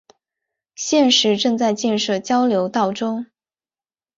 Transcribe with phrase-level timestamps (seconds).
[0.73, 3.27] 现时正在建设交流道中。